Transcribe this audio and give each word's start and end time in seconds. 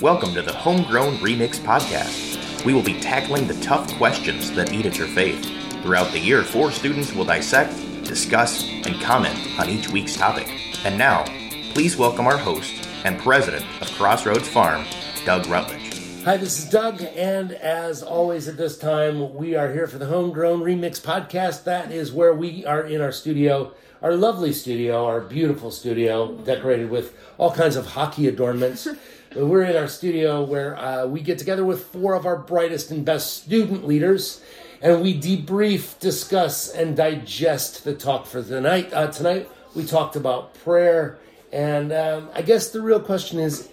Welcome 0.00 0.32
to 0.34 0.42
the 0.42 0.52
Homegrown 0.52 1.16
Remix 1.16 1.58
Podcast. 1.58 2.64
We 2.64 2.72
will 2.72 2.84
be 2.84 3.00
tackling 3.00 3.48
the 3.48 3.60
tough 3.60 3.92
questions 3.96 4.52
that 4.52 4.72
eat 4.72 4.86
at 4.86 4.96
your 4.96 5.08
faith. 5.08 5.44
Throughout 5.82 6.12
the 6.12 6.20
year, 6.20 6.44
four 6.44 6.70
students 6.70 7.12
will 7.12 7.24
dissect, 7.24 7.74
discuss, 8.04 8.64
and 8.68 9.00
comment 9.00 9.36
on 9.58 9.68
each 9.68 9.88
week's 9.88 10.14
topic. 10.14 10.48
And 10.84 10.96
now, 10.96 11.24
please 11.72 11.96
welcome 11.96 12.28
our 12.28 12.38
host 12.38 12.88
and 13.04 13.18
president 13.18 13.66
of 13.80 13.90
Crossroads 13.94 14.46
Farm, 14.46 14.84
Doug 15.24 15.48
Rutledge. 15.48 16.22
Hi, 16.22 16.36
this 16.36 16.60
is 16.60 16.70
Doug, 16.70 17.02
and 17.16 17.50
as 17.50 18.04
always 18.04 18.46
at 18.46 18.56
this 18.56 18.78
time, 18.78 19.34
we 19.34 19.56
are 19.56 19.72
here 19.72 19.88
for 19.88 19.98
the 19.98 20.06
Homegrown 20.06 20.60
Remix 20.60 21.00
Podcast. 21.00 21.64
That 21.64 21.90
is 21.90 22.12
where 22.12 22.34
we 22.34 22.64
are 22.64 22.82
in 22.82 23.00
our 23.00 23.10
studio, 23.10 23.74
our 24.00 24.14
lovely 24.14 24.52
studio, 24.52 25.06
our 25.06 25.20
beautiful 25.20 25.72
studio, 25.72 26.36
decorated 26.36 26.88
with 26.88 27.18
all 27.36 27.52
kinds 27.52 27.74
of 27.74 27.86
hockey 27.86 28.28
adornments. 28.28 28.86
We're 29.36 29.64
in 29.64 29.76
our 29.76 29.88
studio 29.88 30.42
where 30.42 30.78
uh, 30.78 31.06
we 31.06 31.20
get 31.20 31.38
together 31.38 31.64
with 31.64 31.84
four 31.84 32.14
of 32.14 32.24
our 32.24 32.36
brightest 32.36 32.90
and 32.90 33.04
best 33.04 33.44
student 33.44 33.86
leaders, 33.86 34.40
and 34.80 35.02
we 35.02 35.20
debrief, 35.20 35.98
discuss, 36.00 36.70
and 36.70 36.96
digest 36.96 37.84
the 37.84 37.94
talk 37.94 38.24
for 38.24 38.42
tonight. 38.42 38.90
Uh, 38.90 39.08
tonight, 39.08 39.50
we 39.74 39.84
talked 39.84 40.16
about 40.16 40.54
prayer, 40.54 41.18
and 41.52 41.92
um, 41.92 42.30
I 42.34 42.40
guess 42.40 42.70
the 42.70 42.80
real 42.80 43.00
question 43.00 43.38
is 43.38 43.68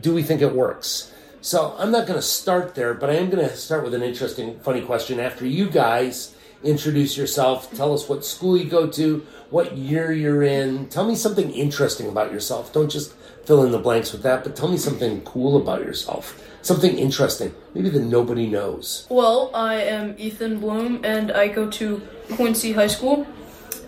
do 0.00 0.14
we 0.14 0.22
think 0.22 0.42
it 0.42 0.54
works? 0.54 1.12
So 1.40 1.74
I'm 1.76 1.90
not 1.90 2.06
going 2.06 2.18
to 2.18 2.26
start 2.26 2.76
there, 2.76 2.94
but 2.94 3.10
I 3.10 3.14
am 3.14 3.30
going 3.30 3.46
to 3.46 3.56
start 3.56 3.82
with 3.82 3.94
an 3.94 4.02
interesting, 4.02 4.60
funny 4.60 4.80
question 4.80 5.18
after 5.18 5.44
you 5.44 5.68
guys 5.68 6.36
introduce 6.62 7.16
yourself, 7.16 7.72
tell 7.74 7.94
us 7.94 8.08
what 8.08 8.24
school 8.24 8.56
you 8.56 8.68
go 8.68 8.86
to, 8.88 9.26
what 9.50 9.76
year 9.76 10.12
you're 10.12 10.42
in. 10.42 10.88
Tell 10.88 11.06
me 11.06 11.14
something 11.14 11.50
interesting 11.50 12.08
about 12.08 12.32
yourself. 12.32 12.72
Don't 12.72 12.90
just 12.90 13.14
fill 13.44 13.64
in 13.64 13.72
the 13.72 13.78
blanks 13.78 14.12
with 14.12 14.22
that, 14.22 14.44
but 14.44 14.54
tell 14.56 14.68
me 14.68 14.76
something 14.76 15.22
cool 15.22 15.56
about 15.56 15.80
yourself. 15.80 16.40
Something 16.62 16.98
interesting, 16.98 17.54
maybe 17.74 17.88
that 17.88 18.02
nobody 18.02 18.46
knows. 18.46 19.06
Well, 19.08 19.50
I 19.54 19.76
am 19.76 20.14
Ethan 20.18 20.60
Bloom, 20.60 21.00
and 21.04 21.32
I 21.32 21.48
go 21.48 21.70
to 21.70 22.02
Quincy 22.32 22.72
High 22.72 22.86
School, 22.88 23.26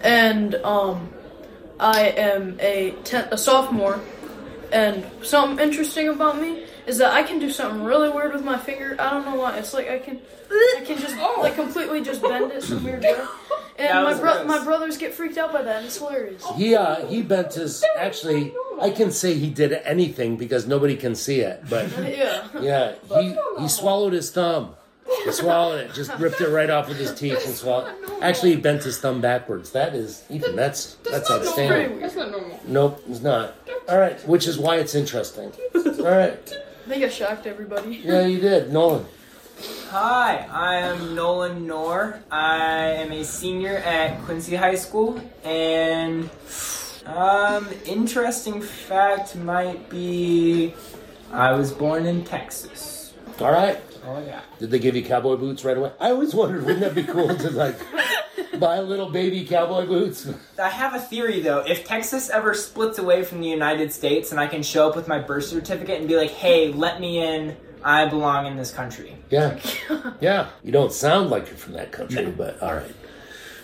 and 0.01 0.55
um, 0.57 1.13
I 1.79 2.09
am 2.09 2.57
a 2.61 2.93
ten- 3.05 3.29
a 3.31 3.37
sophomore. 3.37 4.01
And 4.73 5.05
something 5.23 5.63
interesting 5.63 6.09
about 6.09 6.41
me 6.41 6.65
is 6.87 6.99
that 6.99 7.13
I 7.13 7.23
can 7.23 7.39
do 7.39 7.51
something 7.51 7.85
really 7.85 8.09
weird 8.09 8.33
with 8.33 8.45
my 8.45 8.59
finger. 8.59 8.97
I 8.99 9.11
don't 9.11 9.25
know 9.25 9.37
why. 9.37 9.57
It's 9.59 9.73
like 9.75 9.89
I 9.89 9.99
can, 9.99 10.21
I 10.51 10.83
can 10.85 10.99
just 10.99 11.17
like 11.39 11.55
completely 11.55 12.03
just 12.03 12.23
bend 12.23 12.53
it 12.53 12.63
some 12.63 12.83
weird 12.85 13.03
way. 13.03 13.17
And 13.79 14.05
my 14.05 14.13
bro- 14.15 14.45
my 14.45 14.63
brothers 14.63 14.99
get 14.99 15.15
freaked 15.15 15.39
out 15.39 15.51
by 15.51 15.63
that. 15.63 15.77
And 15.77 15.87
it's 15.87 15.97
hilarious. 15.97 16.45
He 16.57 16.75
uh, 16.77 17.07
he 17.07 17.23
bent 17.23 17.55
his. 17.55 17.83
Actually, 17.97 18.53
I 18.81 18.91
can 18.91 19.11
say 19.11 19.33
he 19.35 19.49
did 19.49 19.73
anything 19.73 20.37
because 20.37 20.67
nobody 20.67 20.95
can 20.95 21.15
see 21.15 21.41
it. 21.41 21.65
But 21.71 21.89
Yeah. 21.99 22.47
yeah, 22.61 22.95
he 23.19 23.35
he 23.59 23.69
swallowed 23.69 24.13
his 24.13 24.31
thumb. 24.31 24.75
He 25.25 25.33
swallowed 25.33 25.81
it, 25.81 25.95
just 25.95 26.13
ripped 26.19 26.41
it 26.43 26.49
right 26.51 26.69
off 26.69 26.87
with 26.89 26.99
his 26.99 27.15
teeth 27.15 27.45
and 27.47 27.55
swallowed. 27.55 27.93
Actually, 28.21 28.51
he 28.51 28.57
bent 28.61 28.83
his 28.85 28.99
thumb 28.99 29.23
backwards. 29.23 29.71
That 29.73 29.95
is 29.95 30.23
even 30.29 30.55
that's 30.55 30.97
that's 31.11 31.31
outstanding. 31.31 31.99
That's 31.99 32.15
not 32.15 32.31
normal. 32.31 32.61
Nope, 32.69 33.03
it's 33.09 33.21
not. 33.23 33.55
All 33.89 33.99
right, 33.99 34.21
which 34.29 34.47
is 34.47 34.59
why 34.59 34.77
it's 34.77 34.95
interesting. 34.95 35.51
All 35.75 36.03
right, 36.05 36.53
I 36.85 36.89
think 36.89 37.05
I 37.05 37.09
shocked 37.09 37.47
everybody. 37.47 37.97
yeah, 38.05 38.27
you 38.27 38.41
did, 38.41 38.73
Nolan. 38.73 39.07
Hi, 39.91 40.49
I 40.51 40.77
am 40.77 41.15
Nolan 41.15 41.65
Noor. 41.65 42.21
I 42.29 42.75
am 42.75 43.13
a 43.13 43.23
senior 43.23 43.77
at 43.77 44.21
Quincy 44.25 44.57
High 44.57 44.75
School, 44.75 45.21
and 45.45 46.29
um, 47.07 47.69
interesting 47.87 48.61
fact 48.61 49.37
might 49.37 49.89
be 49.91 50.75
I 51.31 51.53
was 51.53 51.71
born 51.71 52.07
in 52.07 52.25
Texas. 52.25 53.15
All 53.41 53.53
right. 53.53 53.81
Oh 54.05 54.21
yeah. 54.27 54.41
Did 54.59 54.73
they 54.73 54.81
give 54.81 54.97
you 54.97 55.05
cowboy 55.05 55.37
boots 55.37 55.65
right 55.65 55.77
away? 55.77 55.93
I 56.01 56.11
always 56.11 56.35
wondered, 56.35 56.65
wouldn't 56.65 56.81
that 56.81 56.97
be 56.97 57.05
cool 57.05 57.33
to 57.33 57.51
like 57.51 57.77
buy 58.63 58.79
little 58.79 59.11
baby 59.11 59.45
cowboy 59.45 59.87
boots? 59.87 60.31
I 60.59 60.69
have 60.69 60.95
a 60.95 61.01
theory 61.01 61.41
though. 61.41 61.59
If 61.59 61.85
Texas 61.85 62.31
ever 62.31 62.55
splits 62.55 62.99
away 62.99 63.25
from 63.25 63.41
the 63.41 63.49
United 63.49 63.93
States 63.93 64.31
and 64.31 64.39
I 64.41 64.47
can 64.47 64.63
show 64.63 64.89
up 64.89 64.95
with 64.95 65.09
my 65.09 65.19
birth 65.19 65.47
certificate 65.47 65.99
and 65.99 66.09
be 66.09 66.17
like, 66.17 66.31
hey, 66.31 66.73
let 66.73 67.01
me 67.01 67.19
in, 67.19 67.57
I 67.85 68.07
belong 68.07 68.47
in 68.47 68.57
this 68.57 68.71
country. 68.71 69.17
Yeah, 69.31 69.59
yeah. 70.21 70.51
You 70.63 70.71
don't 70.71 70.93
sound 70.93 71.31
like 71.31 71.49
you're 71.49 71.57
from 71.57 71.73
that 71.73 71.91
country, 71.91 72.27
but 72.27 72.63
all 72.63 72.75
right, 72.75 72.95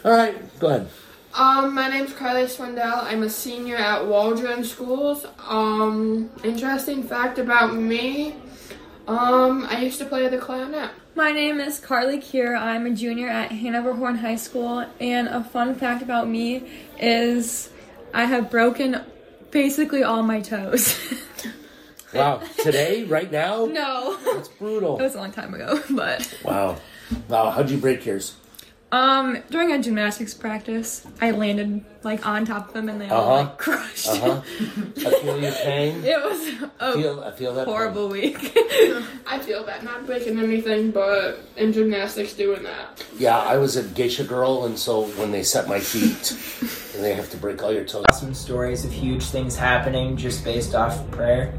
all 0.04 0.12
right. 0.12 0.58
Go 0.58 0.66
ahead. 0.66 0.88
Um, 1.34 1.74
my 1.74 1.88
name's 1.88 2.12
Carly 2.14 2.44
Swindell. 2.44 3.04
I'm 3.04 3.22
a 3.22 3.30
senior 3.30 3.76
at 3.76 4.04
Waldron 4.04 4.64
Schools. 4.64 5.24
Um, 5.46 6.30
interesting 6.42 7.04
fact 7.04 7.38
about 7.38 7.76
me. 7.76 8.34
Um, 9.08 9.66
I 9.70 9.80
used 9.80 9.98
to 10.00 10.04
play 10.04 10.28
the 10.28 10.36
clarinet. 10.36 10.90
My 11.14 11.32
name 11.32 11.60
is 11.60 11.80
Carly 11.80 12.18
Kier. 12.18 12.54
I'm 12.54 12.84
a 12.84 12.90
junior 12.90 13.26
at 13.28 13.50
Hanover 13.50 13.94
Horton 13.94 14.18
High 14.18 14.36
School, 14.36 14.84
and 15.00 15.28
a 15.28 15.42
fun 15.42 15.74
fact 15.76 16.02
about 16.02 16.28
me 16.28 16.68
is 17.00 17.70
I 18.12 18.26
have 18.26 18.50
broken 18.50 19.00
basically 19.50 20.02
all 20.02 20.22
my 20.22 20.40
toes. 20.40 20.98
Wow, 22.14 22.40
today, 22.62 23.04
right 23.04 23.30
now, 23.30 23.66
no, 23.66 24.16
that's 24.32 24.48
brutal. 24.48 24.98
it 24.98 25.02
was 25.02 25.14
a 25.14 25.18
long 25.18 25.30
time 25.30 25.52
ago, 25.52 25.78
but 25.90 26.34
Wow, 26.42 26.78
wow. 27.28 27.50
How'd 27.50 27.68
you 27.68 27.76
break 27.76 28.06
yours? 28.06 28.34
Um, 28.90 29.38
during 29.50 29.72
a 29.72 29.82
gymnastics 29.82 30.32
practice, 30.32 31.06
I 31.20 31.32
landed 31.32 31.84
like 32.04 32.26
on 32.26 32.44
top 32.46 32.68
of 32.68 32.74
them, 32.74 32.88
and 32.88 33.00
they 33.00 33.08
all 33.10 33.22
Uh-huh. 33.34 33.42
like 33.48 33.58
crushed. 33.64 34.08
Uh 34.08 34.16
huh. 34.16 34.40
I 34.96 35.20
feel 35.20 35.42
your 35.42 35.52
pain. 35.52 36.02
It 36.04 36.22
was 36.24 36.70
I 36.80 36.90
a 36.90 36.92
feel, 36.94 37.20
I 37.24 37.32
feel 37.32 37.54
that. 37.54 37.66
pain. 37.66 37.74
horrible 37.74 38.08
week. 38.08 38.38
I 39.26 39.38
feel 39.40 39.64
that 39.66 39.84
not 39.84 40.06
breaking 40.06 40.38
anything, 40.38 40.90
but 40.90 41.40
in 41.56 41.72
gymnastics 41.72 42.32
doing 42.32 42.62
that. 42.62 43.04
Yeah, 43.18 43.36
I 43.38 43.58
was 43.58 43.76
a 43.76 43.82
geisha 43.82 44.24
girl, 44.24 44.64
and 44.64 44.78
so 44.78 45.02
when 45.20 45.32
they 45.32 45.42
set 45.42 45.68
my 45.68 45.80
feet, 45.80 46.32
and 46.94 47.04
they 47.04 47.14
have 47.14 47.28
to 47.30 47.36
break 47.36 47.62
all 47.62 47.72
your 47.72 47.84
toes. 47.84 48.04
Some 48.14 48.32
stories 48.32 48.84
of 48.86 48.92
huge 48.92 49.24
things 49.24 49.54
happening 49.56 50.16
just 50.16 50.44
based 50.44 50.74
off 50.74 51.08
prayer. 51.10 51.52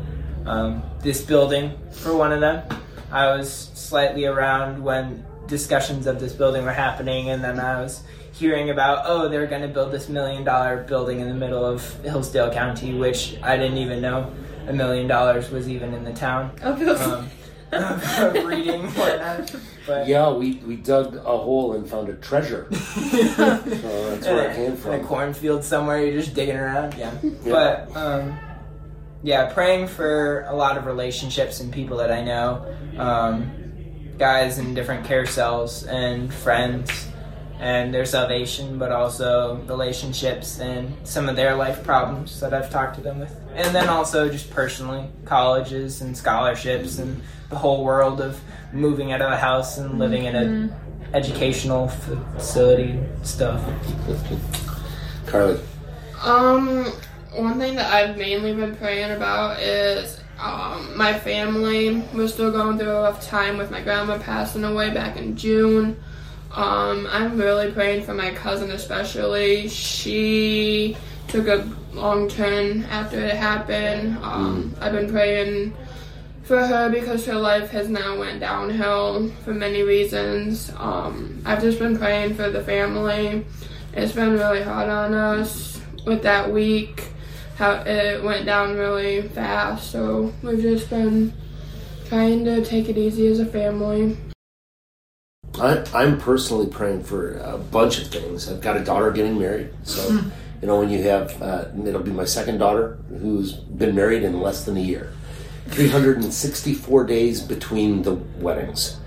Um, 0.45 0.81
this 1.01 1.21
building, 1.21 1.77
for 1.91 2.15
one 2.17 2.31
of 2.31 2.39
them, 2.41 2.63
I 3.11 3.27
was 3.37 3.69
slightly 3.75 4.25
around 4.25 4.81
when 4.83 5.25
discussions 5.49 6.07
of 6.07 6.19
this 6.19 6.33
building 6.33 6.63
were 6.63 6.71
happening, 6.71 7.29
and 7.29 7.43
then 7.43 7.59
I 7.59 7.81
was 7.81 8.03
hearing 8.31 8.69
about, 8.69 9.03
oh, 9.05 9.27
they're 9.27 9.47
going 9.47 9.63
to 9.63 9.67
build 9.67 9.91
this 9.91 10.07
million 10.07 10.43
dollar 10.43 10.83
building 10.83 11.19
in 11.19 11.27
the 11.27 11.33
middle 11.33 11.65
of 11.65 11.83
Hillsdale 12.03 12.51
County, 12.51 12.97
which 12.97 13.37
I 13.43 13.57
didn't 13.57 13.77
even 13.77 14.01
know 14.01 14.31
a 14.67 14.73
million 14.73 15.07
dollars 15.07 15.49
was 15.49 15.67
even 15.67 15.93
in 15.93 16.03
the 16.03 16.13
town. 16.13 16.51
Um, 16.61 17.29
of 17.71 18.45
reading 18.45 18.87
whatnot. 18.93 19.55
But 19.85 20.07
Yeah, 20.07 20.31
we, 20.31 20.55
we 20.65 20.75
dug 20.75 21.15
a 21.15 21.21
hole 21.21 21.73
and 21.73 21.87
found 21.87 22.09
a 22.09 22.15
treasure. 22.15 22.67
so 22.73 22.79
that's 23.35 24.25
where 24.25 24.49
it 24.49 24.55
came 24.55 24.75
from. 24.75 24.93
in 24.93 25.01
a 25.01 25.03
cornfield 25.03 25.63
somewhere, 25.63 26.03
you're 26.03 26.19
just 26.19 26.33
digging 26.33 26.55
around. 26.55 26.95
Yeah. 26.95 27.13
But 27.43 27.95
um, 27.95 28.39
yeah, 29.21 29.53
praying 29.53 29.87
for 29.87 30.45
a 30.47 30.55
lot 30.55 30.77
of 30.77 30.87
relationships 30.87 31.59
and 31.59 31.71
people 31.71 31.97
that 31.97 32.11
I 32.11 32.23
know, 32.23 32.75
um, 32.97 33.68
guys 34.19 34.59
in 34.59 34.73
different 34.73 35.05
care 35.05 35.25
cells 35.25 35.83
and 35.85 36.31
friends 36.33 37.07
and 37.59 37.93
their 37.93 38.05
salvation, 38.05 38.77
but 38.77 38.91
also 38.91 39.55
relationships 39.67 40.59
and 40.59 40.95
some 41.07 41.27
of 41.27 41.35
their 41.35 41.55
life 41.55 41.83
problems 41.83 42.39
that 42.39 42.53
I've 42.53 42.69
talked 42.69 42.95
to 42.95 43.01
them 43.01 43.19
with. 43.19 43.35
And 43.55 43.73
then 43.75 43.89
also 43.89 44.29
just 44.29 44.49
personally, 44.49 45.07
colleges 45.25 46.01
and 46.01 46.15
scholarships 46.15 46.99
and 46.99 47.21
the 47.49 47.57
whole 47.57 47.83
world 47.83 48.21
of 48.21 48.39
moving 48.71 49.11
out 49.11 49.21
of 49.21 49.31
a 49.31 49.37
house 49.37 49.77
and 49.77 49.99
living 49.99 50.25
in 50.25 50.35
a 50.35 50.69
educational 51.13 51.87
facility 51.87 52.99
stuff. 53.23 53.63
Carly. 55.25 55.59
Um, 56.23 56.85
one 57.33 57.59
thing 57.59 57.75
that 57.75 57.91
I've 57.91 58.17
mainly 58.17 58.53
been 58.53 58.75
praying 58.75 59.11
about 59.11 59.59
is 59.59 60.21
um, 60.39 60.95
my 60.95 61.17
family. 61.17 62.03
We're 62.13 62.27
still 62.27 62.51
going 62.51 62.77
through 62.77 62.89
a 62.89 63.01
rough 63.01 63.25
time 63.25 63.57
with 63.57 63.71
my 63.71 63.81
grandma 63.81 64.17
passing 64.17 64.63
away 64.63 64.91
back 64.91 65.17
in 65.17 65.35
June. 65.35 66.01
Um, 66.51 67.07
I'm 67.09 67.37
really 67.37 67.71
praying 67.71 68.03
for 68.05 68.13
my 68.13 68.31
cousin, 68.31 68.71
especially. 68.71 69.69
She 69.69 70.97
took 71.27 71.47
a 71.47 71.69
long 71.93 72.27
turn 72.27 72.83
after 72.83 73.19
it 73.19 73.35
happened. 73.35 74.17
Um, 74.21 74.75
I've 74.81 74.93
been 74.93 75.09
praying 75.09 75.75
for 76.43 76.65
her 76.65 76.89
because 76.89 77.25
her 77.27 77.35
life 77.35 77.69
has 77.69 77.89
now 77.89 78.17
went 78.17 78.39
downhill 78.39 79.29
for 79.43 79.53
many 79.53 79.83
reasons. 79.83 80.71
Um, 80.77 81.41
I've 81.45 81.61
just 81.61 81.77
been 81.77 81.97
praying 81.97 82.33
for 82.33 82.49
the 82.49 82.63
family. 82.63 83.45
It's 83.93 84.13
been 84.13 84.33
really 84.33 84.63
hard 84.63 84.89
on 84.89 85.13
us 85.13 85.79
with 86.05 86.23
that 86.23 86.51
week. 86.51 87.09
How 87.59 87.83
it 87.85 88.23
went 88.23 88.45
down 88.45 88.77
really 88.77 89.21
fast, 89.21 89.91
so 89.91 90.33
we've 90.41 90.61
just 90.61 90.89
been 90.89 91.33
trying 92.07 92.45
to 92.45 92.63
take 92.63 92.87
it 92.87 92.97
easy 92.97 93.27
as 93.27 93.41
a 93.41 93.45
family. 93.45 94.15
I, 95.55 95.83
I'm 95.93 96.17
personally 96.17 96.67
praying 96.67 97.03
for 97.03 97.33
a 97.39 97.57
bunch 97.57 97.99
of 97.99 98.07
things. 98.07 98.49
I've 98.49 98.61
got 98.61 98.77
a 98.77 98.83
daughter 98.85 99.11
getting 99.11 99.37
married, 99.37 99.73
so 99.83 100.09
you 100.61 100.67
know 100.67 100.79
when 100.79 100.89
you 100.89 101.03
have 101.03 101.41
uh, 101.41 101.65
it'll 101.85 102.01
be 102.01 102.11
my 102.11 102.23
second 102.23 102.59
daughter 102.59 102.97
who's 103.09 103.51
been 103.51 103.93
married 103.93 104.23
in 104.23 104.39
less 104.39 104.63
than 104.63 104.77
a 104.77 104.79
year, 104.79 105.11
364 105.67 107.03
days 107.03 107.41
between 107.41 108.03
the 108.03 108.13
weddings. 108.39 108.98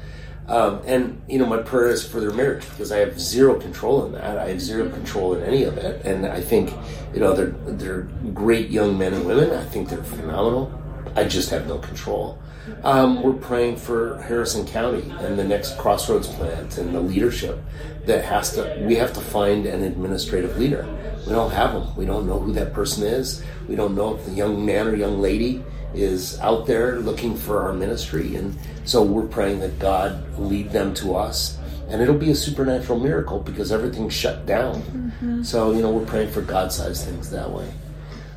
Um, 0.49 0.83
and 0.87 1.23
you 1.29 1.39
know, 1.39 1.47
my 1.47 1.63
prayer 1.63 1.89
is 1.89 2.07
for 2.07 2.21
their 2.21 2.33
marriage 2.33 2.69
because 2.71 2.91
I 2.91 2.99
have 2.99 3.21
zero 3.21 3.59
control 3.61 4.07
in 4.07 4.13
that. 4.13 4.39
I 4.39 4.49
have 4.49 4.61
zero 4.61 4.89
control 4.91 5.35
in 5.35 5.43
any 5.45 5.63
of 5.63 5.79
it, 5.79 6.05
and 6.05 6.27
I 6.27 6.41
think 6.41 6.75
you 7.15 7.21
know 7.21 7.33
they're 7.33 7.55
they're 7.67 8.03
great 8.35 8.71
young 8.71 8.99
men 8.99 9.15
and 9.15 9.25
women. 9.25 9.51
I 9.51 9.65
think 9.65 9.89
they're 9.89 10.03
phenomenal. 10.03 10.82
I 11.15 11.25
just 11.25 11.51
have 11.51 11.67
no 11.67 11.79
control. 11.79 12.39
Um, 12.85 13.23
we're 13.23 13.33
praying 13.33 13.77
for 13.77 14.23
Harrison 14.23 14.67
County 14.67 15.03
and 15.19 15.39
the 15.39 15.45
next 15.45 15.77
Crossroads 15.79 16.29
plant 16.29 16.79
and 16.79 16.95
the 16.95 17.01
leadership 17.01 17.59
that 18.07 18.25
has 18.25 18.53
to. 18.55 18.83
We 18.87 18.95
have 18.97 19.13
to 19.15 19.21
find 19.21 19.67
an 19.67 19.83
administrative 19.83 20.57
leader. 20.59 20.87
We 21.27 21.33
don't 21.33 21.51
have 21.53 21.73
them. 21.73 21.95
We 21.97 22.07
don't 22.07 22.27
know 22.27 22.39
who 22.39 22.53
that 22.53 22.73
person 22.73 23.05
is. 23.05 23.43
We 23.69 23.75
don't 23.77 23.95
know 23.95 24.15
if 24.17 24.25
the 24.27 24.33
young 24.33 24.65
man 24.65 24.87
or 24.87 24.95
young 24.95 25.21
lady 25.21 25.63
is 25.95 26.39
out 26.41 26.67
there 26.67 27.01
looking 27.01 27.37
for 27.37 27.63
our 27.63 27.73
ministry. 27.73 28.37
And 28.37 28.57
so 28.85 29.03
we're 29.03 29.27
praying 29.27 29.61
that 29.61 29.79
God 29.79 30.39
lead 30.39 30.71
them 30.71 30.95
to 30.95 31.17
us. 31.17 31.59
And 31.89 32.01
it'll 32.01 32.17
be 32.17 32.31
a 32.31 32.35
supernatural 32.35 32.99
miracle 32.99 33.41
because 33.41 33.71
everything's 33.71 34.15
shut 34.15 34.47
down. 34.47 35.13
So, 35.45 35.73
you 35.73 35.83
know, 35.83 35.91
we're 35.91 36.07
praying 36.07 36.31
for 36.31 36.41
God 36.43 36.73
sized 36.73 37.05
things 37.05 37.29
that 37.31 37.51
way. 37.51 37.71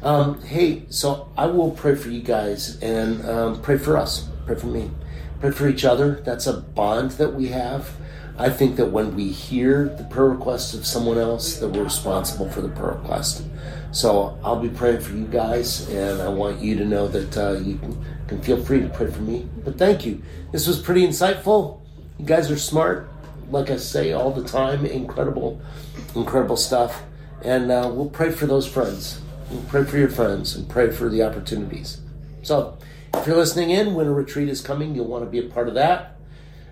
Um, 0.06 0.40
hey, 0.44 0.84
so 0.92 1.31
I 1.36 1.48
will 1.48 1.72
pray 1.72 1.96
for 1.96 2.10
you 2.10 2.22
guys 2.22 2.80
and 2.84 3.28
um, 3.28 3.60
pray 3.63 3.80
for 3.80 3.98
us. 3.98 4.30
Pray 4.46 4.56
for 4.56 4.68
me. 4.68 4.92
Pray 5.40 5.50
for 5.50 5.68
each 5.68 5.84
other. 5.84 6.22
That's 6.24 6.46
a 6.46 6.54
bond 6.54 7.12
that 7.13 7.34
we 7.34 7.48
have. 7.48 7.90
I 8.38 8.52
think 8.52 8.75
that 8.75 8.92
when 8.92 9.16
we 9.16 9.30
hear 9.30 9.86
the 9.86 10.04
prayer 10.04 10.30
request 10.30 10.75
of 10.75 10.86
someone 10.86 11.18
else, 11.18 11.57
that 11.57 11.69
we're 11.69 11.86
responsible 11.86 12.52
for 12.52 12.62
the 12.62 12.69
prayer 12.69 12.92
request. 12.92 13.46
So 13.92 14.38
I'll 14.44 14.60
be 14.62 14.69
praying 14.69 15.00
for 15.00 15.16
you 15.16 15.25
guys, 15.25 15.90
and 15.90 16.22
I 16.22 16.30
want 16.30 16.62
you 16.62 16.75
to 16.78 16.86
know 16.86 17.07
that 17.07 17.36
uh, 17.36 17.54
you 17.54 17.80
can, 17.80 18.06
can 18.28 18.42
feel 18.44 18.63
free 18.63 18.81
to 18.81 18.90
pray 18.90 19.10
for 19.10 19.22
me. 19.22 19.50
But 19.63 19.80
thank 19.80 20.06
you. 20.06 20.22
This 20.52 20.68
was 20.68 20.80
pretty 20.80 21.02
insightful. 21.02 21.81
You 22.19 22.28
guys 22.28 22.52
are 22.52 22.60
smart, 22.60 23.10
like 23.50 23.72
I 23.72 23.78
say 23.78 24.12
all 24.12 24.30
the 24.30 24.48
time. 24.48 24.86
Incredible, 24.86 25.60
incredible 26.13 26.57
stuff. 26.57 27.02
And 27.42 27.72
uh, 27.72 27.90
we'll 27.92 28.12
pray 28.12 28.31
for 28.31 28.46
those 28.46 28.68
friends. 28.68 29.19
We'll 29.50 29.63
pray 29.63 29.83
for 29.83 29.97
your 29.97 30.09
friends 30.09 30.56
and 30.56 30.68
pray 30.68 30.92
for 30.92 31.09
the 31.09 31.24
opportunities. 31.24 32.00
So 32.42 32.77
if 33.13 33.27
you're 33.27 33.38
listening 33.38 33.69
in, 33.69 33.94
when 33.94 34.07
a 34.07 34.13
retreat 34.13 34.50
is 34.50 34.62
coming, 34.62 34.95
you'll 34.95 35.07
want 35.07 35.24
to 35.24 35.30
be 35.30 35.39
a 35.39 35.50
part 35.50 35.68
of 35.68 35.75
that. 35.75 36.18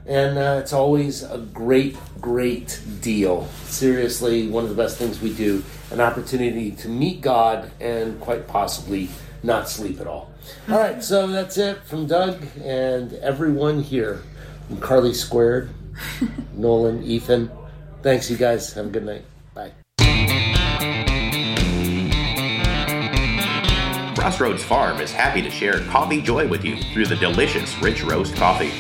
And 0.05 0.37
uh, 0.37 0.59
it's 0.61 0.73
always 0.73 1.23
a 1.23 1.37
great, 1.37 1.97
great 2.19 2.81
deal. 2.99 3.47
Seriously, 3.65 4.47
one 4.47 4.63
of 4.63 4.69
the 4.69 4.75
best 4.75 4.97
things 4.97 5.21
we 5.21 5.33
do 5.33 5.63
an 5.91 6.01
opportunity 6.01 6.71
to 6.71 6.89
meet 6.89 7.21
God 7.21 7.71
and 7.79 8.19
quite 8.19 8.47
possibly 8.47 9.09
not 9.43 9.69
sleep 9.69 10.01
at 10.01 10.07
all. 10.07 10.31
All 10.69 10.79
right, 10.79 11.03
so 11.03 11.27
that's 11.27 11.57
it 11.57 11.83
from 11.83 12.07
Doug 12.07 12.41
and 12.63 13.13
everyone 13.13 13.81
here. 13.81 14.23
From 14.67 14.79
Carly 14.79 15.13
Squared, 15.13 15.69
Nolan, 16.53 17.03
Ethan. 17.03 17.51
Thanks, 18.01 18.29
you 18.29 18.37
guys. 18.37 18.73
Have 18.73 18.87
a 18.87 18.89
good 18.89 19.05
night. 19.05 19.23
Crossroads 24.23 24.63
Farm 24.63 25.01
is 25.01 25.11
happy 25.11 25.41
to 25.41 25.51
share 25.51 25.81
coffee 25.87 26.21
joy 26.21 26.47
with 26.47 26.63
you 26.63 26.77
through 26.93 27.07
the 27.07 27.15
delicious 27.17 27.77
Rich 27.81 28.05
Roast 28.05 28.33
coffee. 28.37 28.71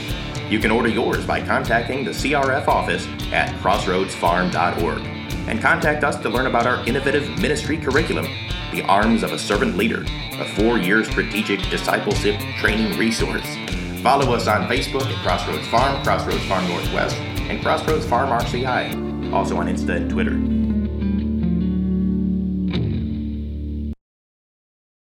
You 0.49 0.57
can 0.57 0.71
order 0.71 0.87
yours 0.87 1.25
by 1.25 1.45
contacting 1.45 2.05
the 2.05 2.11
CRF 2.11 2.69
office 2.69 3.05
at 3.33 3.53
crossroadsfarm.org 3.59 5.01
and 5.49 5.59
contact 5.61 6.05
us 6.05 6.15
to 6.21 6.29
learn 6.29 6.45
about 6.45 6.65
our 6.65 6.87
innovative 6.87 7.27
ministry 7.41 7.75
curriculum, 7.75 8.25
The 8.71 8.83
Arms 8.83 9.21
of 9.21 9.33
a 9.33 9.37
Servant 9.37 9.75
Leader, 9.75 10.05
a 10.39 10.45
four 10.55 10.77
year 10.77 11.03
strategic 11.03 11.59
discipleship 11.69 12.39
training 12.55 12.97
resource. 12.97 13.57
Follow 14.01 14.33
us 14.33 14.47
on 14.47 14.69
Facebook 14.69 15.11
at 15.13 15.21
Crossroads 15.25 15.67
Farm, 15.67 16.01
Crossroads 16.05 16.45
Farm 16.45 16.65
Northwest, 16.69 17.17
and 17.17 17.61
Crossroads 17.61 18.05
Farm 18.05 18.29
RCI, 18.29 19.33
also 19.33 19.57
on 19.57 19.67
Insta 19.67 19.97
and 19.97 20.09
Twitter. 20.09 20.62